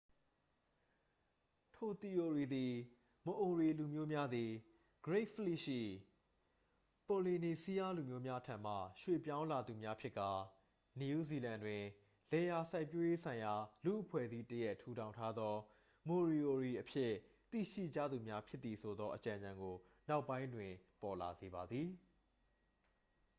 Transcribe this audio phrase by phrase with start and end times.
[1.75, 2.73] ထိုသီအိုရီသည်
[3.27, 4.51] မအိုရီ လူမျိုးများသည်
[5.05, 5.81] great fleet ရှိ
[7.07, 10.31] ပိုလီနီစီးရား လူမျိုးများထံမှ ရွှေ့ပြောင်းလာသူများဖြစ်ကာ
[10.99, 11.81] နယူးဇီလန်တွင်
[12.31, 13.53] လယ်ယာစိုက်ပျိုးရေးဆိုင်ရာ
[13.85, 15.55] လူ့အဖွဲ့အစည်းတစ်ရပ် ထူထောင်ထားသော
[16.09, 17.11] moriori အဖြစ်
[17.51, 19.75] သိရှိကြသူများဖြစ်သည်ဆိုသော အကြံဉာဏ်ကို
[20.07, 20.71] နောက်ပိုင်းတွင်
[21.01, 21.89] ပေါ်လာစေပါသည်